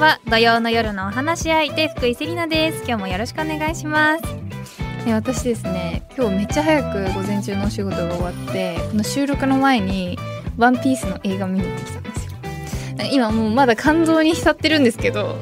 [0.00, 2.78] は土曜の夜のお話し相手福井セリナです。
[2.88, 4.24] 今日もよろしくお願いします。
[5.06, 10.18] え私ですね今日めっちゃ早く午前中のお仕事が終わってこの収録の前に
[10.56, 12.32] ワンピースの映画見に行ってきたんですよ。
[13.12, 15.36] 今もうまだ肝臓に浸ってるんですけど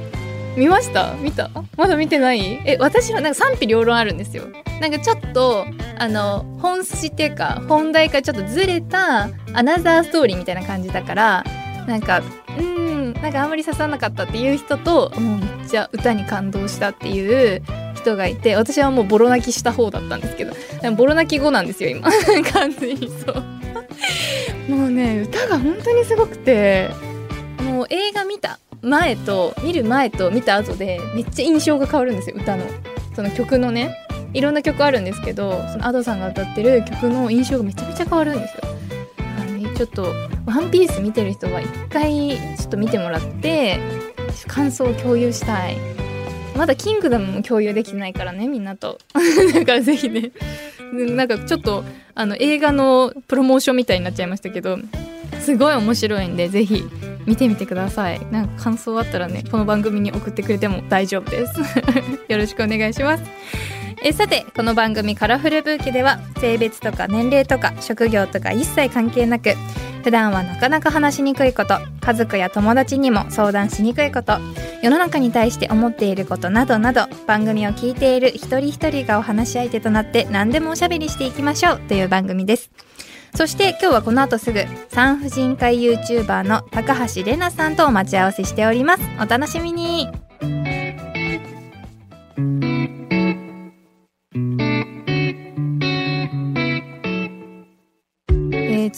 [0.56, 1.14] 見ました？
[1.14, 1.50] 見た？
[1.76, 2.60] まだ見てない？
[2.66, 4.42] え私はなんか賛否両論あるんですよ。
[4.80, 5.66] なんかちょっと
[5.98, 11.44] あの本筋っていうか本題からちょっとずれたアナザーストーリーみたいな感じだから
[11.86, 12.22] なんか
[13.22, 17.62] なんかあんまり刺さなかったっていう人ともうめっちゃ歌に感動したっていう
[17.94, 20.54] 人がいて私はもうボロ泣きした方だったんですけど
[20.96, 22.08] ボロ泣き後なんですよ今。
[22.52, 23.44] 完全にそう。
[24.70, 26.90] もうね歌が本当にすごくて。
[27.62, 32.64] もう映画見た前と見る前と見た後でめっちゃ印象が変わるんですよ歌の。
[33.14, 33.96] その曲のね
[34.32, 38.77] いろんな曲あるんですけどその Ado さんが歌ってる曲の印象がめちゃめちゃ変わるんですよ
[39.78, 40.12] ちょっと
[40.44, 43.78] 「ワンピース見てる人は一回ちょっと見てもらって
[44.48, 45.76] 感想を共有したい。
[46.56, 48.98] まだキングダムも共有できてないからねみんなと。
[49.54, 50.32] だからぜひね。
[50.92, 51.84] なんかちょっと
[52.16, 54.78] あの映画のプロモーションみたいになっちゃいましたけど
[55.38, 56.82] すごい面白いんでぜひ
[57.26, 58.20] 見てみてください。
[58.32, 61.60] なんか感想あったらねこの番組に送ってくれても大丈夫です。
[62.26, 63.22] よろしくお願いします。
[64.02, 69.54] えさてこの番組カラフルブーケでは性別とか年齢とか職業とか一切関係なく
[70.04, 74.38] 普段はなかなか話しにくいこと家族や友達にも相談しにくいこと
[74.82, 82.70] 世の中に対して思っていることなどなど番組を聞いている一人一人がお話し相手となって何でもおしゃべりしていきましょうという番組です。
[83.34, 89.02] そして今日はこの後すぐ産婦人科 YouTuber の高橋玲奈さんとお待ち合わせしております。
[89.20, 90.27] お楽しみに。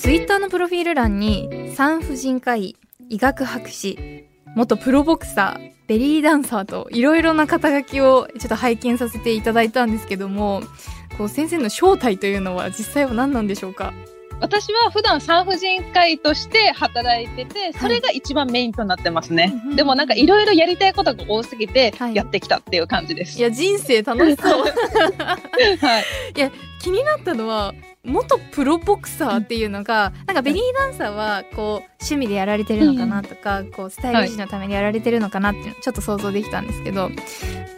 [0.01, 2.75] ツイッターのプロフィール欄に産婦人科医
[3.11, 4.25] 医学博士
[4.57, 10.63] 元プロボクサーベリーダンサーといろいろな肩書きをちょっと拝見させていただいたんですけども
[11.19, 13.93] こう先生の正体というのは実際は何なんでしょうか？
[14.41, 19.53] 私は普段産婦人科医として働いてて、それが一番メインとなってますね。
[19.67, 23.33] はい、でもなんかいろいろやりたいことが多すぎて、やってきたっていう感じです。
[23.33, 24.65] はい、いや、人生楽しそう。
[24.65, 26.05] はい。
[26.35, 26.51] いや、
[26.81, 27.75] 気になったのは、
[28.05, 37.11] 元プロボクサーっていうのが、なんかベリーダンサーはこう趣味でやられてるのかなとか、こうスタイル維持のためにやられてるのかなってちょっと想像できたんですけど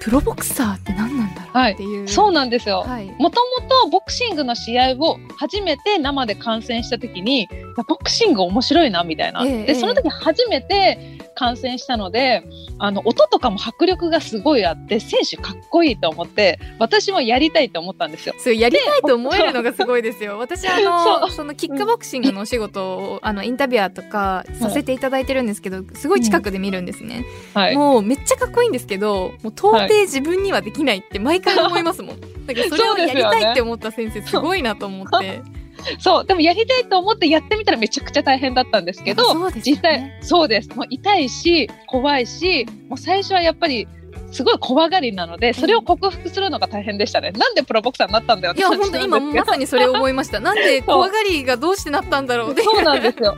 [0.00, 2.84] プロボクサーって何なんだろうっていう、はい、そうなんですよ。
[3.18, 7.48] もともとボクシングの試合を初めて生で観戦した時に
[7.88, 12.44] ボクシング面白いなみたいな、えでその時初めて観戦したので
[12.78, 18.34] あの音とかも迫力がすごいあって選手かっこいいと思って私もやりたいと思ったんですよ。
[18.38, 20.38] そうやりたいと思えるのがすごいですよ。
[20.38, 27.24] 私あの そのキックボクシングのお仕事を、あのインタビュアーとかさせていただいてるんですけど、すごい近くで見るんですね。
[27.54, 32.20] はい、もうめっちゃかっこいいんですけどもう到底自分にはできないって毎回思いますもん。
[32.20, 35.40] だからそれをやりたいって思った先生すごいなと思って。
[35.98, 36.26] そう。
[36.26, 40.68] でもやりたいと思ってやってみたらめちゃくちゃ大変だったんですけど、ね、実際そうです。
[40.70, 43.88] もう痛いし怖いしもう最初はやっぱり
[44.30, 50.40] すごい怖がりなのでそれを克服するのが大変でしたね、うん、なんでプロボクサーになったんだよいや本当今まさにそれを思いました。
[50.40, 53.36] なんで怖がりがどうしてなったんだろうそうなんですよ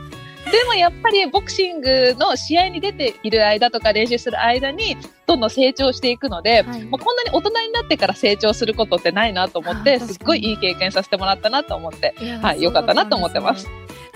[0.51, 4.95] でもやっぱりボクシングの試合に出ている間とか練習する間に
[5.25, 13.67] どんどん成長していくので、はい、もうこんなに大人になってから成長することってないなと思ってすっごいいい経験させてもらったなと思ってはいよかったなと思ってます。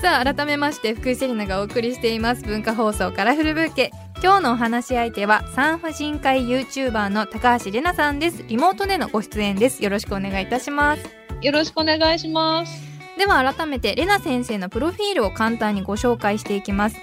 [0.02, 2.44] さあ改めまして福井セリナがお送りしています。
[2.44, 3.92] 文化放送カラフルブーケ
[4.24, 8.44] 今日のお話し相手は産婦人科医 YouTuber の高橋玲奈さんです。
[8.48, 9.84] リモートでのご出演です。
[9.84, 11.20] よろしくお願いいたします。
[11.42, 12.89] よろしくお願いします
[13.20, 16.96] では改めてレナ先生のプロフィールを簡単にご紹介していきます。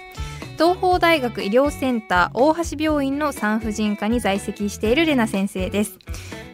[0.55, 5.99] 東邦大学医療センター大橋病院の産婦人科に在籍しているレナ先生です。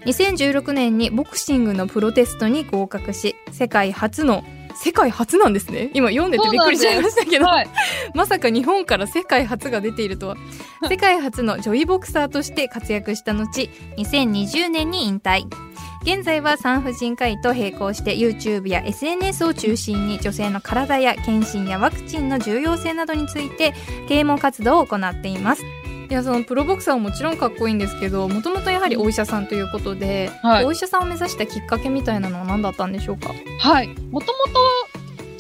[0.05, 4.43] 2016年にボクシングのプロテストに合格し世界初の
[4.75, 5.91] 世界初なんですね。
[5.93, 7.69] 今読んでてびっくりしちゃいましたけど、はい、
[8.13, 10.35] まさか日本から世界初が出ているとは。
[10.89, 15.45] 世界初の女医ボクサーとして活躍した後2020年に引退
[16.03, 23.73] 現在は産婦人科医と並行して YouTube や SNS を中心に女性の体や検診やワクチンの重要性などについて
[24.09, 25.63] 啓蒙活動を行っています。
[26.09, 33.33] いやそのプロボクサーはもちろんかっこいいんですけどもともとやはりお医者さんということで、はい、お医者さんを目指したきっかけみたいなのは何だったんでしょうか？
[33.59, 33.87] はい。
[33.87, 34.92] もともと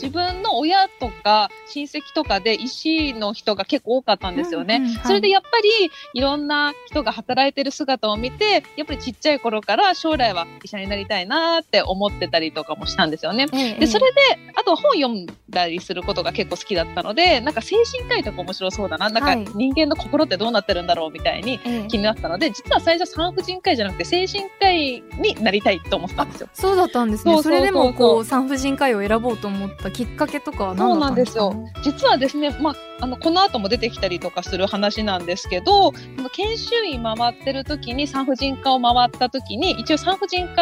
[0.03, 4.75] 自分の親とか親戚とかで医師の人が結構多かったんですよね。
[4.75, 13.47] うんうんはい、それでやっぱりいろんな人が働いてる姿を見てやっぱりちっちゃい頃から将来は医者になりたいなって思ってたりとかもしたんですよね。
[13.53, 14.19] ええ、でそれで
[14.55, 26.49] あと本読んだりすることが結構好きだったのでなんか精神科医とか面白そうだななんか人間の心ってどうなってるんだろうみたいに気になったので、実は最初産婦人科医じゃなくて精神科医になりたいと思ったんですよ。
[26.53, 27.41] そうだったんですね。
[27.41, 31.83] それでもこう産婦人科医を選ぼうと思ったきっかけとかは何だったんですか、そうなんですよ。
[31.93, 35.91] 実はですね、まああのこの後も出てきたりとかする話なんですけど、
[36.33, 40.61] 研修医回ってる時に産婦人科を回った時に一応産婦人科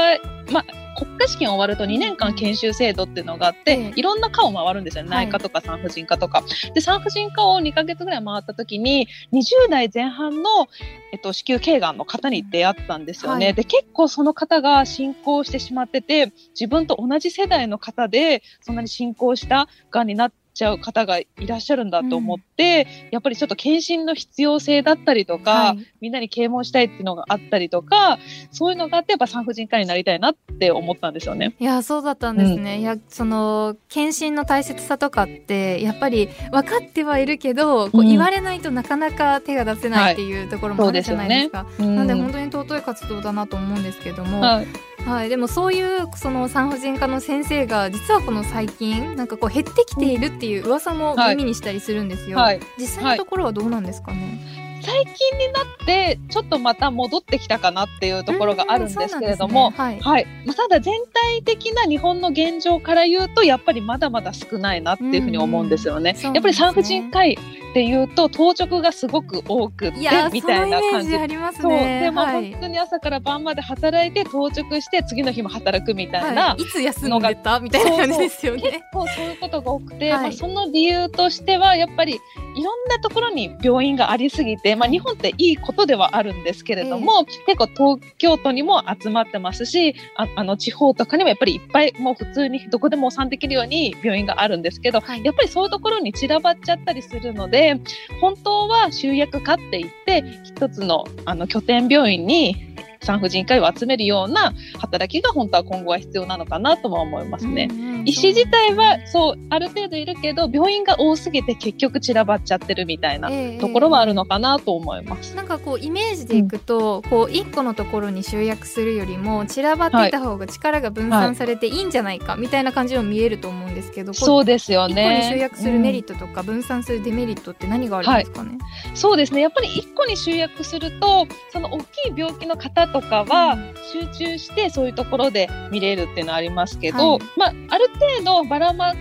[0.52, 0.66] まあ
[0.96, 6.44] 国家試験終わると2年間研修制度っていうのがあって、いろんな科を回るんですよ、内科とか産婦人科とか。
[6.74, 10.68] で、産婦人科を2ヶ月ぐらい回った時に、20代前半の、
[11.12, 13.48] えっと、子宮頸がんの方に出会ったんですよね。
[13.48, 28.20] はい、で、結構その方が進行してしまってて、自分と同じ世代の方で、そんなに進行したがんになって、ちゃう方がいらっしゃるんだと思って、うん、やっぱりちょっと検診の必要性だったりとか、はい、みんなに啓蒙したいっていうのがあったりとか
[28.52, 31.56] そういうのがあってやっぱ産婦人科になりたいなって思ったんですよね。
[31.60, 32.76] いやそうだったんですね。
[32.76, 41.66] うん、いやその検診の大切さとかってやっぱり分かってはいるけど、こう言われないとなかなか手が出せないっていうところもあるじゃないですか。
[41.66, 44.42] はい、なので本当に尊い活動だなと思うんですけども。
[44.42, 54.40] はいはい、でもそういうその産婦人科の先生が実はこの最近なんかこう減ってきているっていう噂も耳にしたりするんですよ、はい、実際のところはどうなんですかね、
[54.82, 66.16] 最近になってちょっとまた戻ってきたかなっていうところがあるんですけれども、ね、はい、はい、まあ、ただ全体的な日本の現状から言うとやっぱりまだまだ少ないなっていうふうに思うんですよね。
[66.22, 67.38] やっぱり産婦人科医
[67.72, 69.98] っていうと当直がすごく多くて
[70.32, 71.16] みたいな感じ。
[71.16, 72.02] ありますね。
[72.02, 78.62] でも、本当に朝から晩まで働いて当直して次の日も働くみたいな、はい、いつ休んでたみたいな感じですよね。
[78.62, 82.20] 結構そういうことが多くて、はい、まあ、その理由としてはやっぱり
[82.56, 97.80] いろんなところに病院がありすぎて、まあ、日本っていいことではあるんですけれども、えー、結構東京都にも集まってますしああの地方とかにもやっぱりいっぱいもう普通にどこでもお産できるように病院があるんですけど、はい、やっぱりそういうところに散らばっちゃったりするのでで
[98.20, 102.56] 本当は集約化って言って一つのあの拠点病院に
[103.02, 107.70] 産婦人科医を集めるような働きが本当は今後は必要なのかなとも思いますね。
[108.06, 115.32] 医師自体はそうある程度いるけど病院が多すぎて結局散らばっちゃってるみたいなところはあるのかなと思います。
[115.32, 125.20] えー、なんかこうイメージでいくと、うん、こう一個のところに集約するよりも散らばっていた方が力が分散されていいんじゃないか、みたいな感じも見えると思うんですけど、そうですよね。
[125.20, 128.52] 一個に集約するメリットとか、分散するデメリットって何があるんですかね？
[128.52, 128.56] は
[128.94, 129.42] い、そうですね。
[129.42, 133.58] やっぱり一個に集約するとその大きい病気の方とかは、
[133.92, 138.94] 集中してそういうところで見れるっていうのはありますけど、はい、まあ、ある程度ばらま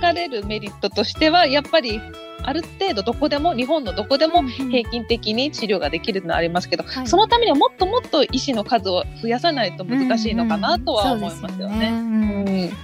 [0.00, 2.00] かれるメリットとしてはやっぱり
[2.44, 11.92] ある程度どこでも日本のどこでも平均的に治療ができるのはありますけど、そのためにはもっともっと医師の数を増やさないと難しいのかなとは思いますよね。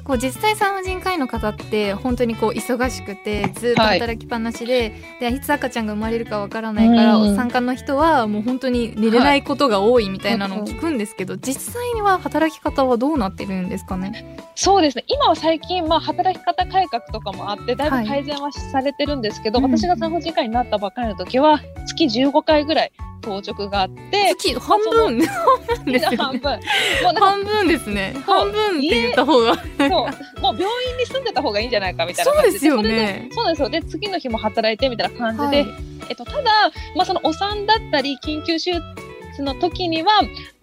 [0.04, 14.38] こう実際産婦人科医の方って本当にこう忙しくてずっと働きっぱなしで、はい、でいつ赤ちゃんが生まれるかわからないから、うん、産科の人はもう本当に寝れないことが多いみたいなのを聞くんですけど、はい、実際には働き方はどうなってるんですかね？
[14.54, 15.04] そうですね。
[15.08, 26.60] 今は最近、まあ、働き方改革とかもあってだいぶ改善はされてるんですけど、はい、私が産婦人科医になったばっかりの時は月15回ぐらい当直があって月半分、まあ、半分です、ね、半分。
[27.20, 28.14] 半分ですね。
[28.24, 30.40] 半分って言った方がそう。
[30.40, 32.59] もう病院に住んでた方がいいんじゃないかみたいな感じで。
[32.59, 33.28] そうですよね。
[33.32, 33.68] そうですよ。
[33.68, 35.75] で次の日も働いてみたいな感じで、はい、
[36.11, 36.50] えっと、ただ、
[36.97, 40.11] まあ、そのお産だったり緊急手術の時には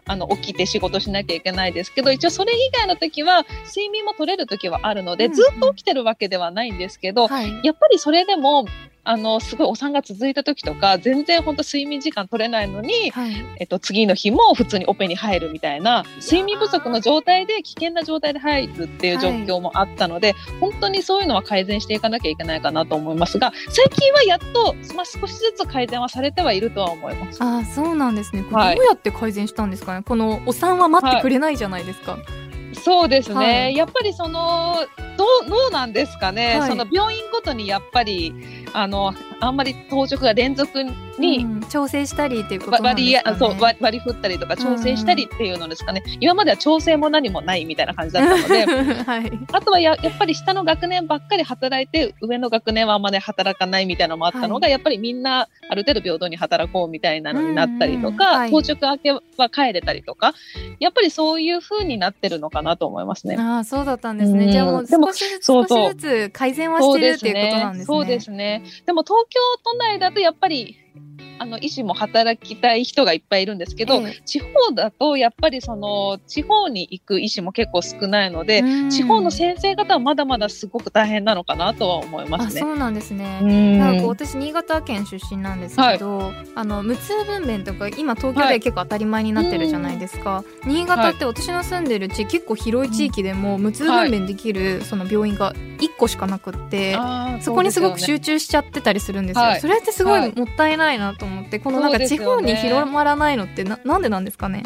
[0.08, 8.66] あの、起きて仕事しなきゃいけないですけど、一応それ以外の時は、睡眠も取れる時はあるので、ずっと起きてるわけではないんですけど、はい、やっぱりそれでも、
[9.06, 27.44] あの、すごいお産が続いた時とか、全然本当睡眠時間取れないのに、はい、えっと、次の日も普通にオペに入るみたいな、睡眠不足の状態で危険な状態で入るっていう状況もあったので、はい、本当にそういうのは改善していかなきゃいけないかなと思いますが、最近はやっと、まあ、少しずつ改善はされてはいるとは思います。
[27.44, 28.42] ああ、そうなんですね。
[28.42, 32.18] どうやって改善したんですかね、はい、このお産は待ってくれないじゃないですか。
[32.74, 34.86] そうですね、やっぱりその
[35.18, 38.34] どうどうなんですかね、その病院ごとにやっぱり
[38.74, 40.84] あのあんまり当直が連続
[41.20, 48.66] に、うん、調整したりっていうことなんですか、ね、割そう割割り振ったりとか調整したりっていうのですかね、うん、今までは調整も何もないみたいな感じだったので、
[49.04, 60.34] はい、あとはややっぱり下の学年ばっかり働いて上の学年はあんまり働かないみたいなのもあったのが、はい、やっぱりみんなある程度平等に働こうみたいなのになったりとか、はい、当直明けは帰れたりとか
[60.80, 63.38] やっぱりそういうふうになってるのかなと思いますね。
[63.40, 67.86] あそうだったんですね、じゃあもう少しずつ 少しずつ改善はしてるっていうことなんですね。
[67.86, 68.64] そうですね。
[68.86, 70.78] でも東京都内だとやっぱり
[71.38, 82.62] あの医師も働きたい人がいっぱいいるんですけど、ええ、地方だとやっぱりその地方に行く医師も結構少ないので、地方の先生方はまだまだすごく大変なのかなとは思いますね。
[82.62, 83.42] そうなんですね。
[83.78, 90.36] なんか私新潟県出身なんですけど、はい、あの無痛分娩とか今東京で結構当たり前になってるじゃないですか。
[90.36, 99.56] はい、新潟って私の住んでる地結構広い地域でも無痛分娩できるその病院が1個しかなくって、はい、そこにすごく集中しちゃってたりするんですよ。
[99.60, 100.34] それってすごい。
[100.36, 104.64] もったいないなと思ってこのなんか地方に広まらないのってな,、なんでなんですかね？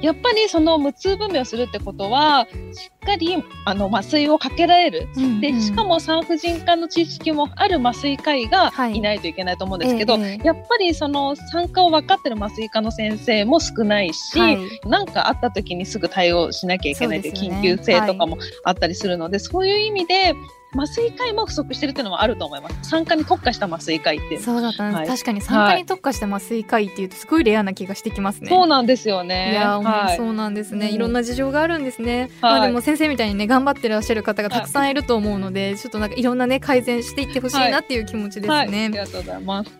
[0.00, 9.00] やっぱりその無痛分娩をするってことはしっかりあの麻酔をかけられる、うんうん、でしかも産婦人科の知識もある麻酔科医がい。
[9.00, 14.38] ないといけないと思うんですけど、はいえー、やっぱりその産科を分かってる麻酔科の先生も少ないし
[14.84, 20.34] 何、はい、かあった時にすぐ対応しなきゃいけないという緊急性とかもあったりするので、そう、ねはい、いう意味で
[20.74, 22.90] 麻酔科医も不足してるっていうのもあると思います。
[22.90, 28.48] 産科に特化した麻酔科医ってそうだったんです、はい、確かに産科に特化した麻酔科医っていうとすごいレアな気がしてきますね。
[28.48, 29.52] そうなんですよね。
[29.52, 30.90] いや、はい、そうなんですね。
[30.90, 32.30] いろんな事情があるんですね。
[32.40, 38.86] まあでも先生みたいにね頑張ってらっしゃる方がたくさんいると思うので、ちょっとなんかいろんなね改善していってほしいなっていう気持ちですね。
[38.86, 39.70] ありがとうございます。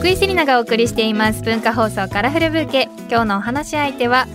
[0.00, 1.42] 福井セリナがお送りしています。
[1.42, 2.88] 文化放送カラフルブーケ。
[3.10, 4.26] 今日のお話し相手は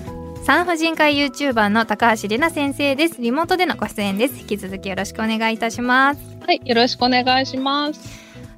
[0.43, 3.19] 産婦人科 YouTuber の高橋玲奈先生です。
[3.19, 4.39] リモートでのご出演です。
[4.41, 6.22] 引き続きよろしくお願いいたします。
[6.45, 8.00] はいよろしくお願いします。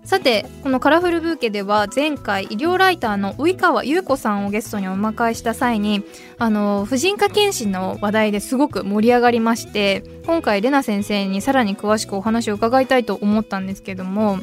[0.04, 6.04] さてこのカラフルブーケでは前回医療ライターの及川優子さんをゲストにお迎えした際に
[6.38, 14.40] あの婦人科検診の話題ですごく盛り上がりまして今回玲奈先生にさらに詳しくお話を伺いたいと思ったんですけども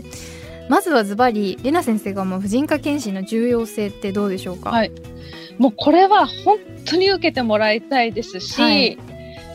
[0.68, 4.92] まずはズバリレナ先生が思う婦人科検診の重要性ってどうでしょうか、はい、
[5.58, 8.98] もうこれは本当に受けてもらいたいですし、はい、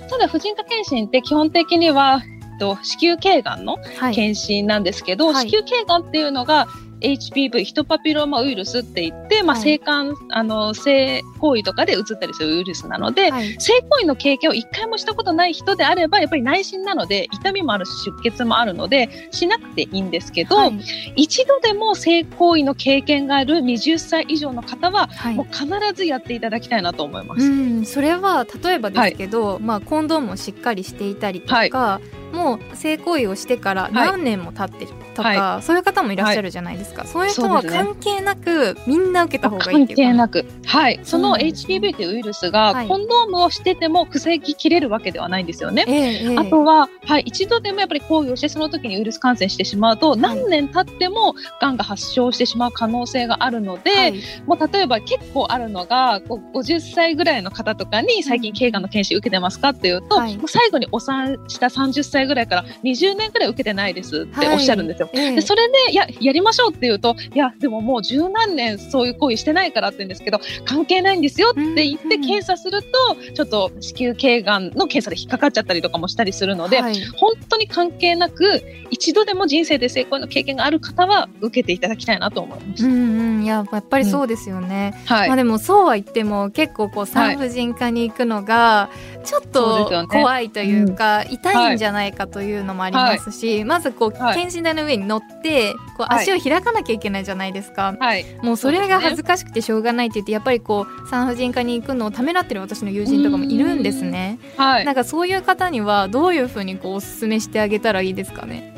[0.09, 2.21] ただ婦人科検診って基本的には
[2.59, 3.77] 子宮頸がんの
[4.13, 6.67] 検診なんですけど、はい、子宮頸がんっていうのが
[7.01, 20.79] HPV ヒトパピローマウイルスって言って、まあ、性感、はい、あの性行為とかで移ったりするウイルスなので、はい、性行為の経験を一回もしたことない人であればやっぱり内診なので痛みもあるし出血もあるのでしなくていいんですけど、はい、
[21.15, 27.45] 一度でも性行為の経験がある20歳以上の方は、もう必ずやっていただきたいなと思います。
[27.45, 32.01] うんそれは例えばですけど、まあ、コンドームをしっかりしていたりとか、
[32.31, 40.45] もう性行為をしてから何年も経ってるとか、はい、そういう方もいらっしゃるじゃないですか、はい、そういう人は関係なく、ね、みんな受けた方がいい関係なく。
[40.65, 40.99] はい。
[41.03, 54.13] その HPV というウイルスが、コンドームをしてても防ぎきれるわけではないんですよね、えー、あとは、はい、一度でもやっぱり行為をしてその時にウイルス感染してしまうと、何年経ってもがんが発症してしまう可能性があるので、
[54.45, 65.09] もう例えば結構あるのが50歳ぐらいの方とかに最近頸がんの検診受けてますかっていうと、もう最後にお産した30歳ぐらいから20年ぐらい受けてないですっておっしゃるんですよ。
[65.13, 72.89] はい、でそれでいややりましょうって言うといやでももう十何年そういう行為してないからって言うんですけど関係ないんですよって言って検査すると
[73.33, 82.85] ちょっと子宮頸がんの検査で引っかかっちゃったりとかもしたりするので、はい、本当に関係なく一度でも人生で成功の経験がある方は受けていただきたいなと思います。
[82.85, 82.95] うんう
[83.39, 84.93] ん、いややっぱりそうですよね。
[84.95, 88.89] うん、はい、まあでもそうは言っても結構こう産婦人科に行くのが
[89.23, 97.95] ちょっと怖いというか、うねうん、痛いんじゃないかというのもありますし、はい、まずこう検診台の上に乗ってこう足を開かなきゃいけないじゃないですか。
[97.99, 104.39] はい、もうそれが恥ずかしくてしょうがないって言ってやっぱりこう産婦人科に行くのをためらってる私の友人とかもいるんですね。
[104.57, 108.75] はい、なんかそういう方にはどういうふうにこうお勧めしてあげたらいいですかね？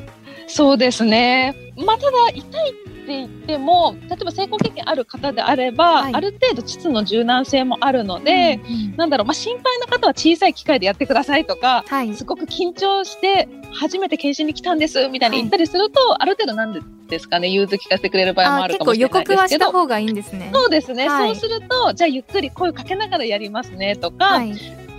[0.48, 1.56] そうですね。
[1.78, 2.74] まあ、ただ痛い
[3.12, 19.26] って言っても例えば成功経験ある方であれば、はい、ある程度膣の柔軟性もあるので、うんうん、なんだろう、まあ、心配な方は小さい機械でやってくださいとか、はい、すごく緊張して初めて検診に来たんですみたいに言ったりすると、はい、ある程度なんですかね融通聞かせてくれる場合もあるかもしれないですけど。
[19.26, 20.50] 予告はした方がいいんですね。
[20.54, 24.42] そうですね、そうするとじゃあゆっくり声をかけながらやりますねとか、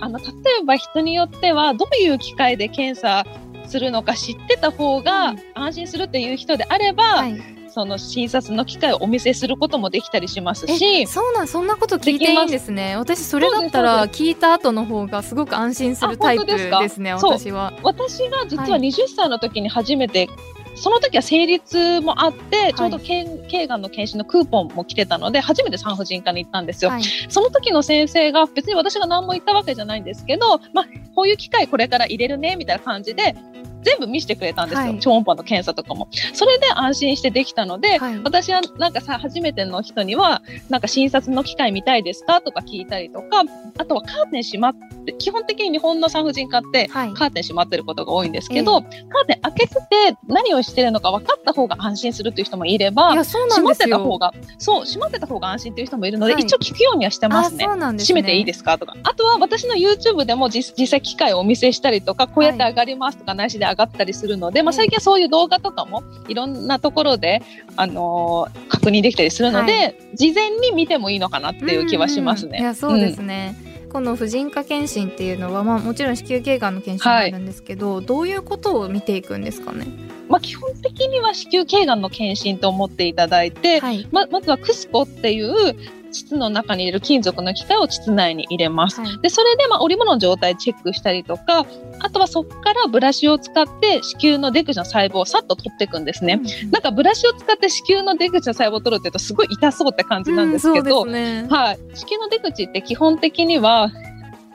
[0.02, 0.25] あの例
[0.61, 3.25] えば人によってはどういう機械で検査
[3.72, 12.96] するのか知ってた方が安心するっていう人であれば、はい、その診察の機会をお見せすることもできたりしますしそうなんそんなこと聞いていいんですね。
[12.96, 17.72] 私それだったら聞いた後の方がすごく安心するタイプですね私は。
[17.82, 20.28] 私が実は20歳の時に初めて、
[20.74, 26.90] その時は成立もあって、ちょうど頸がんの検診のクーポンも来てたので、初めて産婦人科に行ったんですよ。
[26.90, 33.34] はい、その時の先生が、別に私が何も言ったわけじゃないんですけど、まあ、こういう機会これから入れるね、みたいな感じで、
[33.82, 36.08] 全部見せてくれたんですよ、はい、超音波の検査とかも。
[36.32, 43.42] それで安心してできたので、はい、私はなんかさ、初めての人には、なんか診察の機会見たいですかとか聞いたりとか、
[43.78, 44.74] あとはカーテン閉まっ
[45.04, 49.02] て、基本的に日本の産婦人科ってカーテン閉まってることが多いんですけど、はいえ。
[49.02, 49.80] ー、カーテン開けてて
[50.26, 57.64] 何をしてるのか分かった方が安心するっていう人もいれば、閉まってた方が、そう、閉まってた方が安心っていう人もいるので、一応聞くようにはしてますね。
[57.64, 57.98] すね。
[57.98, 58.94] 閉めていいですかとか。
[59.02, 67.42] あとは私の YouTube でも実実際機械をお見せしたりとか、こうやって上がりますとか、内視で上がったりするので、まあ、最近はそういう動画とかもいろんなところで、
[67.76, 72.50] あのー、確認できたりするので、はい、事前に見てもいいのかなっていう気はしますね。
[72.50, 79.86] うんうん、いやそうですね、うん、この婦人科検診っていうのは、まあ、もちろん子宮頸がんの検診もあるんですけど、はい、どういうことを見ていくんですかね？
[80.28, 85.76] まあ、基本的には子宮頸がんの検診と思っていただいて、はい、ままずはクスコっていう
[86.12, 89.00] 膣の中に入れる金属の機械を膣内に入れます。
[89.00, 91.66] はい、で、それで、まあ、織物の状態チェックしたりとか、
[91.99, 96.40] あとはそこからブラシを使って子宮の出口の細胞をさっと取っていくんですね。
[96.64, 101.78] うん、なんかブラシを使って子宮の出口の細胞を取るって言うとすごい痛そうって感じなんですけど、うんね、はい。
[101.95, 103.90] 子宮の出口って基本的には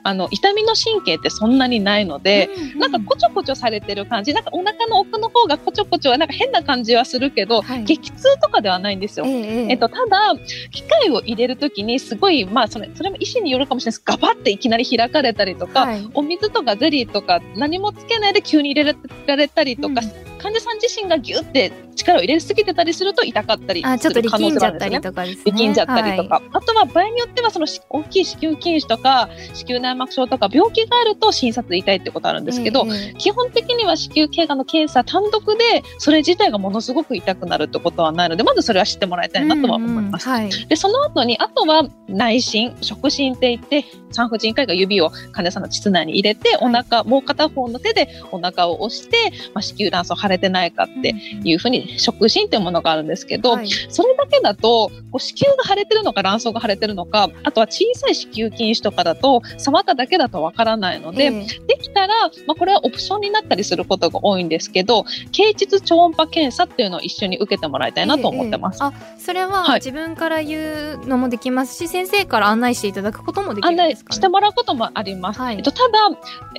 [0.08, 9.26] あの痛みの神経ってそんなにないので、うんうん、なんかこちょこちょされてる感じなんかお腹の奥の方がこちょこちょはなんか変な感じはするけど、はい、激痛とかではないんですよ。
[9.26, 10.34] えー、えっと、ただ
[10.72, 18.96] 機械を入れる時にすごい、まあ、それそれも医師によるかもしれないですガバっていきなり開かれたりとか、はい、お水とかゼリーとか何もつけないで急に入れ
[19.26, 25.00] られたりとか、うん患者さん自身がギュって力を入れすぎてたりすると痛かったりする可能性があるんですね。
[25.46, 40.30] 力んじゃったりとか、はい、あとは場合によってはその大きい子宮筋腫とか子宮内膜症とか病気があると診察で痛いってことあるんですけど、えー、基本的には子宮頸がんの検査単独でそれ自体がものすごく痛くなるってことはないのでまずそれは知ってもらいたいなとは思います。
[40.30, 62.14] うんうんはい、でその後にあとは内診触診って言って産婦人科医が指を患者さんの膣内に入れてお腹、はい、もう片方の手でお腹を押して、まあ、子宮卵巣腫れてないかっていうふうに触診っていうものがあるんですけど、はい、それだけだとこう子宮が腫れてるのか卵巣が腫れてるのかあとは小さい子宮筋腫とかだと触っただけだとわからないので、えー、できたら、
[62.46, 68.80] まあ、これはオプションになったりすることが多いんですけど経腟超音波検査っていうのを一緒に受けてもらいたいなと思ってます。
[68.84, 68.94] えーえ。
[68.94, 75.40] ー、あそれは自分から言うのもできますし、はい、先生から案内していただくこともできるんですか、ね、してもらうこともあります。
[75.40, 76.00] はい、えっと、ただ、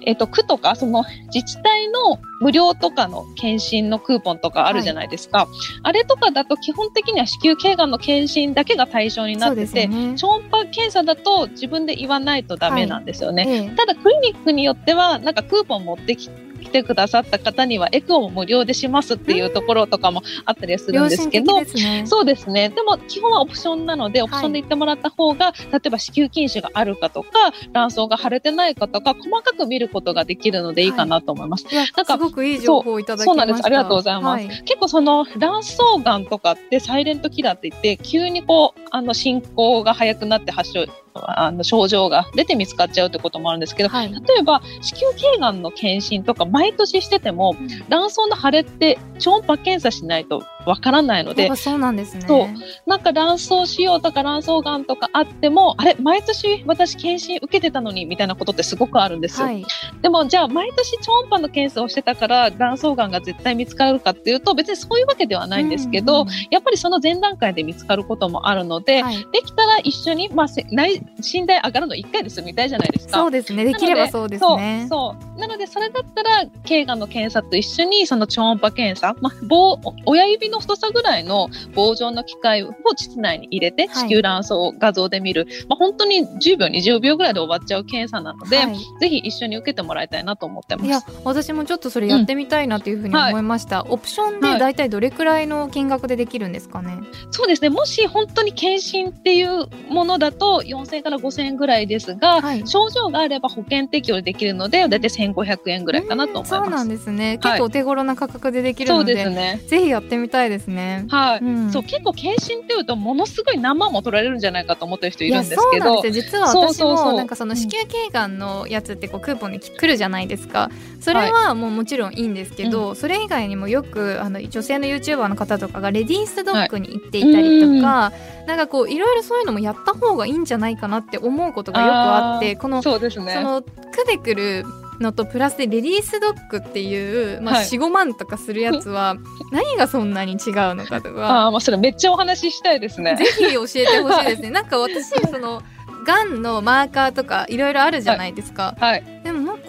[0.05, 5.39] えっと、区とかその自治体の無料とかの検診のクーポンとかあるじゃないですか。
[5.39, 5.49] はい、
[5.85, 13.45] あれとかだと基本的には子宮頸がんの検診だけが対象になってて、ね、超音波検査だと自分で言わないとダメなんですよね。
[13.45, 13.53] はい。
[13.53, 22.71] ええ、ただクリニックによってはなんかクーポン持ってき来てくださった方にはエコーも無料でしますっていうところとかもあったりするんですけど、ね、そうですね。
[22.71, 27.29] でも基本はオプションなのでオプションで言ってもらった方が、はい、例えば子宮筋腫があるかとか
[27.73, 31.67] 卵巣が腫れてないかとか細かく見ることができるのでいいかなと思います。
[31.67, 33.61] はい、なんかすごくいい情報をいただきそうなんです。
[33.65, 34.47] ありがとうございます。
[34.47, 40.87] はい、結構その卵巣がんとかってサイレントキラーって言って急にこうあの進行が早くなって発症
[41.27, 52.25] あの症状が出て見つかっちゃうってこともあるんですけど、はい、例えば子宮頸がんの検診とか毎年してても、うん、卵巣の腫れって超音波検査しないとわからないので、そうなんですね。
[52.29, 52.49] そう。
[52.87, 59.47] なんか卵巣腫瘍とか卵巣がんとかあっても、あれ、毎年私検診受けてたのにみたいなことってすごくあるんですよ。
[59.47, 59.65] はい、
[60.03, 73.21] でも、じゃあ毎年超音波の検査をしてたから卵巣がんが絶対見つかるかっていうと、別にそういうわけではないんですけど、うんうん、やっぱりその前段階で見つかることもあるので、はい、できたら一緒に、まあ、内診断上がるの1回で済みたいじゃないですか。
[73.21, 73.65] そうですね。
[73.65, 74.87] できればそうですね。
[74.91, 74.99] そう。
[74.99, 90.87] そうなので、それだったら、頸がんの検査と一緒に、その超音波検査、まあ、棒、親指の太さぐらいの棒状の機械を膣内に入れて、子宮卵巣を画像で見る、まあ、本当に10秒、20秒ぐらいで終わっちゃう検査なので、はい、ぜひ一緒に受けてもらいたいなと思ってます。
[90.87, 93.81] いや、私もちょっとそれやってみたいなというふうに思いました。
[93.81, 96.99] うんはい、オプションで大体どれくらいの金額でできるんですかね、はい、
[97.31, 97.71] そうですね。
[97.71, 106.51] もし本当に検診っていうものだと、4000円から5000円ぐらいですが、症状があれば保険適用できるので、大体1500円ぐらいかなと思います。
[106.51, 107.39] そうなんですね。
[107.39, 109.61] 結構手頃な価格でできるので、そうですね。
[109.69, 111.07] ぜひやってみたいいですね。
[111.09, 120.71] はい、うん、そう結構検診っていうとものすごい何万も取られるんじゃないかと思ってる人いるんですけど、実は私もなんかその子宮頸がんのやつってこうクーポンで来るじゃないですか。
[121.01, 128.13] それはもうもちろんいいんですけど、はい、それ以外にもよくあの女性の YouTuber の方とかがレディースドッグに行っていたりとか、は
[128.45, 134.65] い、なんかこういろいろそういうのもやった方がいいんじゃないかなって思うことがよくあってこのそうです、ね、そのクでくる
[135.01, 139.17] のとプラスでレディースドッグっていう、まあ、45、万とかするやつは
[139.53, 140.39] 何がそんなに違う
[140.75, 141.47] のかとか。
[141.47, 143.17] あ、まあ、それめっちゃお話ししたいですね。
[143.17, 144.51] ぜひ教えてほしいですね。
[144.51, 145.63] なんか私その
[146.05, 149.05] がんのマーカーとかいろいろあるじゃないですか、はい、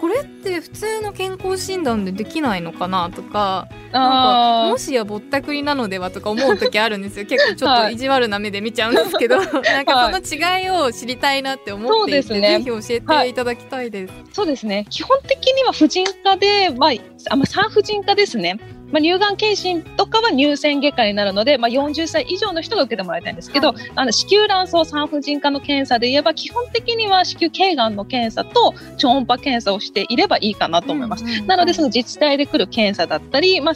[0.00, 7.26] これって普通の健康診断でできないのかなとかなんかもしやぼったくりなのではとか思う時あるんですよ。
[7.28, 14.14] 結構ちょっと意地悪な目で見ちゃうんですけど、はい、 なんかその違いを知りたいなって思っていて、はい、ぜひ教えていただきたいです。
[14.32, 14.86] そうですね。
[14.88, 16.92] 基本的には婦人科で、まあ、
[17.28, 18.58] あまあ、産婦人科ですね。
[18.92, 31.24] まあ、乳がん検診とかは乳腺外科になるので、まあ、40歳以上の人が受けてもらいたいんですけど、はい、あの子宮卵巣産婦人科の検査で言えば基本的には子宮頸がんの検査と超音波検査をしていればいいかなと思います。
[31.24, 33.74] うんうん、なのでその自治体で来る検査だったり、まあ、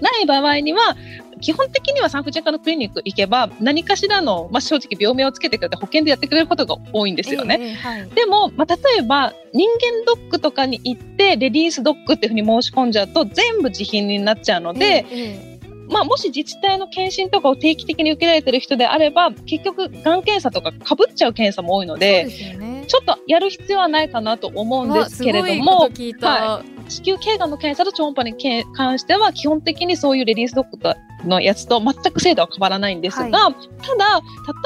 [0.00, 0.96] ない場合には
[1.40, 7.58] 基本的には産婦人科のクリニック行けば何かしらの、まあ、正直病名をつけてくれて保険でやってくれることが多いんですよね。
[7.60, 15.06] えーはい、でも、まあ、例えば人間ドックとかに行ってレディースドックっていうふうに申し込んじゃうと全部自費になっちゃうので。
[15.10, 15.55] えーえー
[15.88, 25.88] まあ、もし自治体の検診とかを定期的に受けられてる人であれば結局がん検査とかかぶっちゃう検査も多いので、ね、ちょっとやる必要はないかなと思うんですけれども、
[26.20, 28.36] はい、子宮頸がんの検査と超音波に
[28.74, 34.20] 関しては基本的にそういうレディースドックとのやつと全く精度は変わらないんですが、はい、ただ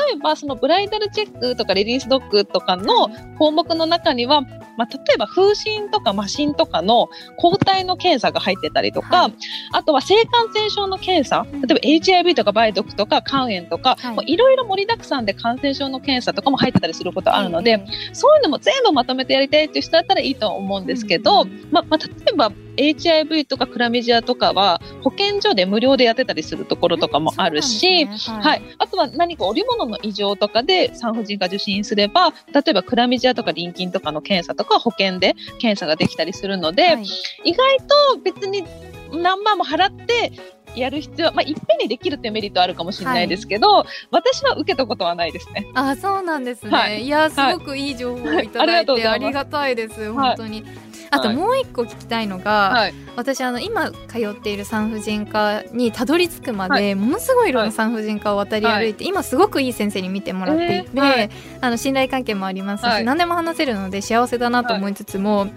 [0.06, 3.08] 例えばそのブライダルチェックとかレディースドッグとかの
[3.38, 4.42] 項目の中には、
[4.76, 9.34] まあ、例えば風疹とか麻疹とかの抗体の検査が入ってたりとか、はい、
[9.72, 28.16] あとは性感染症の検査例えば HIV とか梅毒とか肝炎とか、はい、いろいろ盛りだくさんで感染症の検査とかも入ってたりすることあるので、そういうのも全部まとめてやりたいっていう人だったらいいと思うんですけど、まあ、まあ、例えば HIV とかクラミジアとかは保健所で無料でやってたりするところとかもあるし、ね。
[28.16, 37.06] はい、はい、あとは何か織物の異常とかで産婦人科受診すれば例えばクラミジアとか臨筋とかの検査とか保険で検査ができたりするので、はい、
[37.44, 38.64] 意外と別に
[39.12, 40.33] 何万も払って
[40.74, 45.66] やる必要、まあ、いっぺんにできるってメリットあるかもしれないですけど、はい、私は受けたことはないですね。
[45.74, 46.70] あ、そうなんですね。
[46.70, 48.48] はい、いや、すごくいい情報をい。
[48.48, 50.12] ただいて、ありがたいです。
[50.12, 50.64] 本当に。
[51.11, 62.83] あともう一個聞きたいのが、はい、私あの今通っている産婦人科にたどり着くまで、はい、ものすごいいろんな産婦人科を渡り歩いて、はい、今すごくいい先生に見てもらっていて、えー、あの信頼関係もあります。
[62.83, 65.49] し、何でも話せるので幸せだなと思いつつも、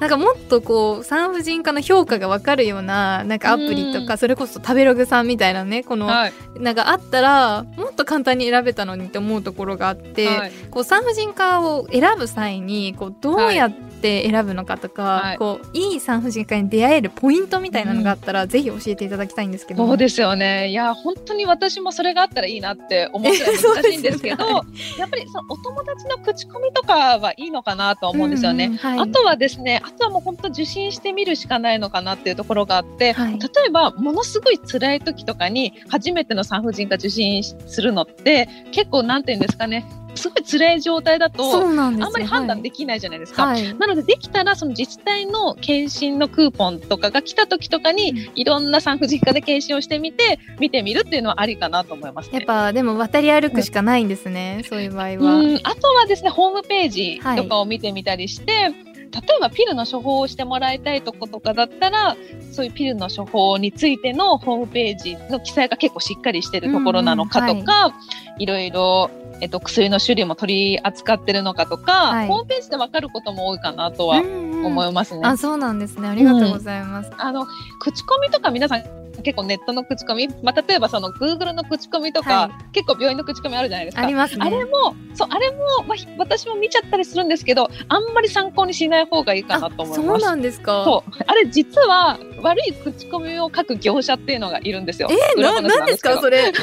[0.00, 19.86] なんかもっとこう産婦人科の評価が分かるようななんかアプリとかそれこそ食べログさんみたいなねこの、なんかあったらもっと簡単に選べたのにって思うところがあって、こう産婦人科を選ぶ際にこうどうやってって選ぶのかとか、はい、こういい産婦人科に出会えるポイントみたいなのがあったら、うん、ぜひ教えていただきたいんですけど。
[19.86, 20.70] そうですよね。
[20.70, 24.52] いや本当に私もそれがあったらいいなって思って難しいんですけど、ね、
[24.98, 39.84] やっぱりそのお友達の口コミとかはいいのかなと思うんですよね、うんはい、あとはですねあとはもう本当受診してみるしかないのかなっていうところがあって、はい、例えばものすごい辛い時とかに初めての産婦人科受診するのって結構なんていうんですかね
[40.14, 55.60] すごい辛い状態だとあんまり判断できないじゃないですか、はい、なのでできたらその自治体の検診のクーポンとかが来た時とかに、いろんな産婦人科で検診をしてみて見てみるっていうのはありかなと思います、ね、やっぱでも渡り歩くしかないんですね、うん、そういう場合は。
[55.64, 62.16] あとはですねホームページとかを見てみたりして、はい例えばピルの処方をしてもらいたいとことかだったら
[62.52, 67.94] そういうピルの処方についてのホームページの記載が結構しっかりしてるところなのかとか、うんは
[68.38, 69.10] い、いろいろ
[69.42, 75.22] えっと、薬の種類も取り扱ってるのかとか、はい、ホームページで分かることも多いかなとは思いますね。
[75.24, 76.08] あそうなんですね。
[76.08, 77.10] ありがとうございます。
[77.10, 77.46] うん、あの
[77.78, 84.02] 口コミとか皆さん結構ネットの口コミ、まあ、例えばそのグーグルの口コミとか、はい、結構病院の口コミあるじゃないですか。
[84.02, 90.02] あります、ね、あれも、そう、あれも、まあ、私も見ちゃったりするんですけど、あんまり参考にしない方がいいかなと思います。
[90.02, 90.84] そうなんですか。
[90.84, 91.12] そう。
[91.26, 95.08] あれ実は悪い口コミを書く業者っていうのがいるんですよ。
[95.10, 96.38] えー、ななんですかそれ？
[96.48, 96.54] え、詐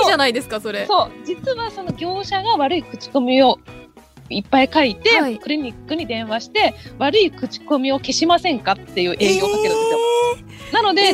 [0.00, 0.86] 欺じゃないですかそれ。
[0.86, 1.10] そう。
[1.24, 3.58] 実はその業者が悪い口コミを
[4.32, 9.98] いっぱい書いて、はい、クリニックに電話して悪い口コミを消しませんかっていう営業をかけるんですよ。
[9.98, 10.11] えー、
[10.72, 11.12] なので、え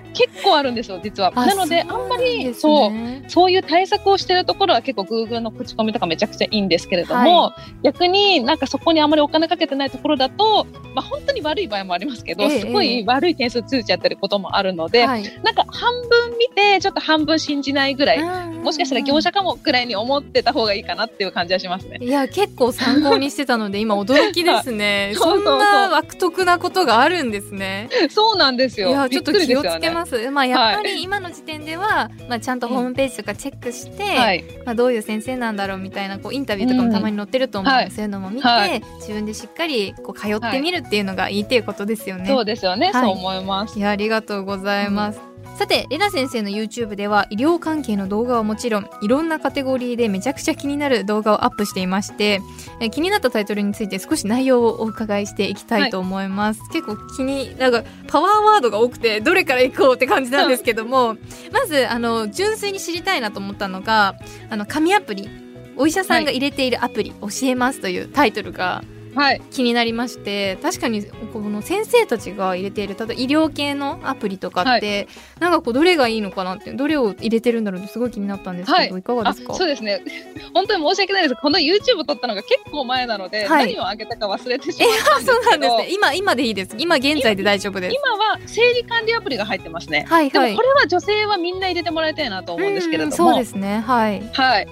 [0.00, 0.03] ー。
[0.14, 1.30] 結構あるんですよ実は。
[1.32, 2.90] なのであんまりそう、
[3.28, 18.22] そういう対策をしてるところは結構 Google の口コミとかめちゃくちゃいいんですけれども、はい、逆になんかそこにあまりお金かけてないところだと、まあ、本当に悪い場合もありますけど、ええ、すごい悪い点数ついちゃってることもあるので、はい、なんか半分見てちょっと半分信じないぐらい
[18.64, 21.98] もしかしたら業者かもぐらいに思ってた方がいいかなっていう感じはしますね。
[22.00, 27.88] いや結構参考にしてたので今驚きですね そんな悪徳なことがあるんですね。
[28.10, 28.88] そうなんですよ。
[28.88, 30.03] いやちょっと気をつけます。
[30.06, 30.30] す。
[30.30, 42.26] まあやっぱり今の時点では、まあちゃんとホームページとかチェックして、はい、まあどういう先生なんだろうみたいなこうインタビューとかもたまに載ってると思うので、うん、そういうのも見て、はい、自分でしっかりこう通ってみるっていうのがいいっていうことですよね。
[42.26, 42.92] そうですよね。
[42.92, 43.78] そう思います。
[43.78, 45.33] いやありがとうございます。
[45.54, 52.42] うんさてレナ先生の YouTube では医療関係の動画はもちろんいろんなカテゴリーでめちゃくちゃ気になる動画をアップしていまして
[52.80, 61.16] え気になったタイトルについて少し内容をお伺いしていきたいと思います、はい、結構気になんかパワーワードが多くてどれからいこうって感じなんですけども
[61.52, 64.16] まずあの純粋に知りたいなと思ったのが
[64.50, 65.44] あの紙アプリ。
[65.76, 68.84] お医者さんが入れているアプリ、教えますというタイトルが
[69.50, 75.08] 気になりまして、はい、確かにこの先生たちが入れているただ医療系のアプリとかって、はい、
[75.40, 79.54] なんかこうどれがいいのかなってどれを入れてるんだろうってすごい気になったんですけど、はい、いかがですか？
[79.54, 80.02] そうですね。
[80.54, 81.34] 本当に申し訳ないです。
[81.36, 85.88] この YouTube 撮ったのが結構前なので、はい、何をあげたか忘れてしまったんですけど、そうなんですね。
[85.90, 86.76] 今今でいいです。
[86.78, 87.96] 今現在で大丈夫です。
[87.96, 93.16] 今は生理管理アプリが入ってますね、はい、でもこれは女性はみんな入れてもらいたいなと思うんですけれども。
[93.16, 93.82] そうですね。
[93.86, 94.68] はい、はい、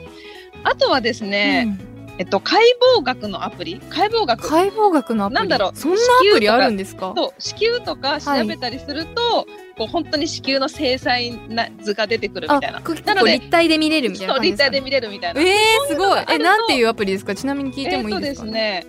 [0.64, 1.91] あとはですね、うん
[2.22, 2.62] えっと、解
[3.00, 3.80] 剖学のアプリ？
[3.90, 4.48] 解剖学。
[4.48, 5.38] 解剖学のアプリ？
[5.40, 5.76] なんだろう。
[5.76, 7.12] そんなアプリあるんですか？
[7.16, 12.78] そう子宮とか調べたりすると、はい、こう本当に子宮の精細な図が出てくるみたいな。
[12.78, 15.40] なので立体で見れるみたいな、ね、立体で見れるみたいな。
[15.40, 16.24] えー、すごい。
[16.30, 17.34] えなんていうアアプリですか？
[17.34, 18.86] ちなみに聞いてもいいですか、ね、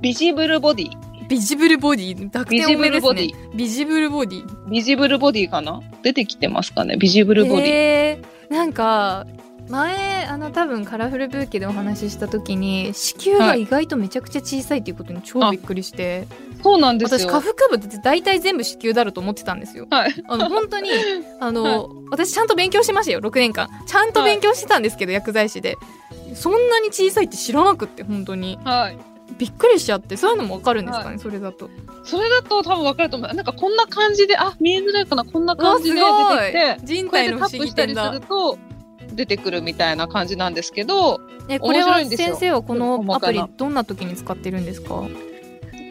[0.00, 2.30] Visible Body。Visible Body？
[2.30, 3.32] 濁点多めですね。
[3.52, 5.80] Visible Body。Visible Body かな？
[6.04, 6.96] 出てきてますかね？
[6.98, 7.66] Visible Body。
[7.66, 9.26] えー、なんか
[9.70, 16.26] 前あの多分カラフルブーケでお話しした時に子宮が意外とめちゃくちゃ小さいっていうことに超びっくりして、
[16.62, 19.86] そうなんです私下腹部って大体全部子宮だろうと思ってたんですよ。
[19.90, 20.90] はい、あの本当に
[21.40, 23.68] あの、はい、私ちゃんと勉強しましたよ6年間。
[23.86, 25.76] ちゃんと勉強してたんですけど、はい、薬剤師で。
[26.34, 28.58] そんなに小さいって知らなくって本当に。
[28.64, 28.98] はい。
[29.38, 31.70] びっくりしちゃってそういうのもわかるんですかね、はい、それだと。
[32.04, 33.34] それだと多分わかると思う。
[33.34, 38.20] なんかこんな感じであ見えづらいかなこんな感じで出てきて人体の不思議点だ
[39.12, 45.02] 出てくるみたいな感じなんですけどえこれは先生はこのアプリどんな時に使ってるんですか？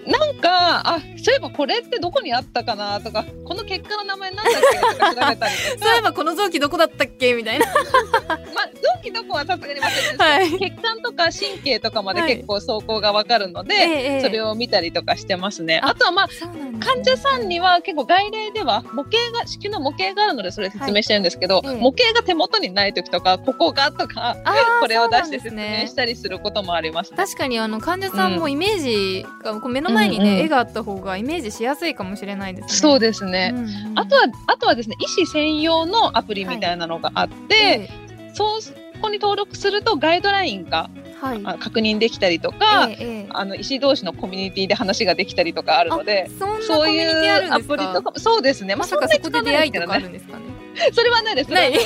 [0.09, 7.65] なんかあそういえばこれってどこにあったかなとかこの結果の名前なんだっけとか調べたり そういえばこの臓器どこだったっけみたいな。
[8.27, 10.11] まあ臓器どこはさすがに忘れてるんです。
[10.11, 24.37] けど、はい、血管とか神経とかまで結構走行がわかるので、はい、それを見たりとかしてますね、あとはまあ、ね、患者さんには結構外来では模型が子宮の模型があるのでそれ説明してるんですけど、はい、模型が手元にない時とかここがとか
[24.81, 32.73] これを出して説明したりすることもあります、ね、確かにあの患者さんもイメージがこう目の前にね、うんうん、絵があった方がイメージしやすいかもしれないですね。
[32.73, 33.51] そうですね。
[33.53, 37.89] うんうん、あとはあとはですね医師専用のアプリみたいなのがあって、はい
[38.33, 46.29] そうそこに登録するとガイドラインが、はい、確認できたりとか、ええ、あの医師同士のコミュニティで話ができたりとかあるので
[46.67, 50.43] そういうアプリとかそうですねまさかそこで出会いとかあるんですかね？
[50.93, 51.51] それはないです。
[51.51, 51.79] ない基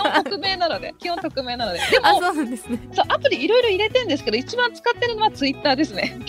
[0.00, 1.78] 本匿名なので、基本匿名なので。
[1.78, 2.78] でも、そうなんですね。
[2.92, 6.18] そうアプリいろいろ入れてるんですけど、一番使ってるのはツイッターですね。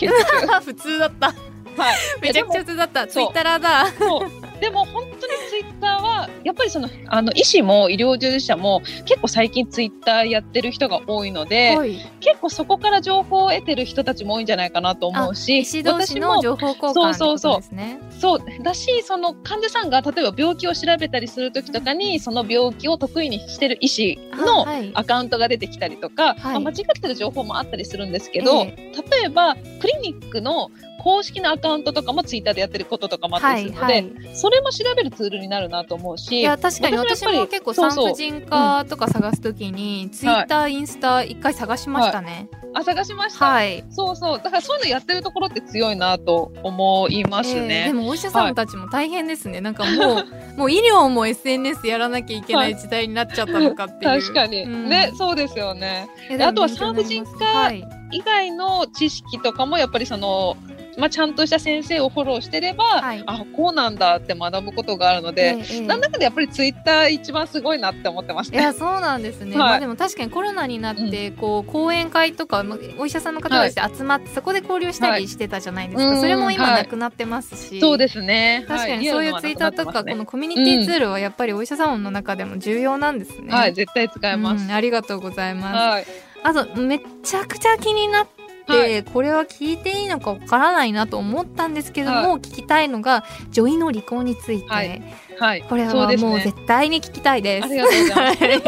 [0.64, 1.26] 普通だった。
[1.28, 3.06] はい、めちゃくちゃ普通だった。
[3.06, 3.86] ツイッターだ。
[3.98, 18.10] そうでも本当にツイッターはやっぱりそのあの医師も医療従事者も結構最近ツイッターやってる人が多いので、はい、結構そこから情報を得てる人たちも多いんじゃないかなと思うし、医師同士の情報交換、ね、そうそうそう。
[18.18, 18.62] そう。
[18.62, 30.70] だしその患者さんが例えば病気を調べたりする時とかにその病気を得意にしてる医師のアカウントが出てきたりとか、はい、まあ、間違ってる情報もあったりするんですけど、えー、例えばクリニックの
[31.06, 42.48] 公式のアカウントとかもツイッターでやってることとかもあったりするので、はいはい、それも調べるツールになるなと思うしいや確かに私も結構産婦人科とか探すときに、ツイッター、インスタ一回探しましたね。
[42.50, 42.66] はい。
[42.78, 44.38] あ探しました、はい、そうそう。
[44.38, 50.26] だからそういうのやってるところって強いなと思いますね、えー、でもお医者さんたちも大変ですね、はい、なんかもう
[50.58, 56.08] もう医療も SNS やらなきゃいけない時代になっちゃったのかっていう、確かに、うん、ねそうですよね。
[56.40, 57.70] あとは産婦人科
[58.12, 60.56] 以外の知識とかもやっぱりその
[60.96, 72.64] まあ、ちゃんとした先生をフォローしてれば、はい、あこうなんだって学ぶことがあるので、ええ、なんだかでやっぱりツイッター一番すごいなって思ってます、ね、いやそうなんですね、はい、まあ、でも確かにコロナになって、こう講演会とか
[72.98, 78.64] お医者さんの方がして集まって、そこで交流したりしてたじゃないですか、それも今なくなってますし、そうですね。
[78.66, 88.26] 確かにそういうツイッターとか、このコミュニティツールはやっぱりお医者さんの中でも重要なんですね、はい絶対使えます、ありがとうございます、あとめちゃくちゃ気になっ
[88.66, 95.02] て、これは聞いていいのかわからないなと思ったんですけども、はい、聞きたいのが女医の離婚について、はい、
[95.38, 97.64] はい、これはもう絶対に聞きたいです。
[97.64, 98.38] ありがとうございます。
[98.38, 98.64] これも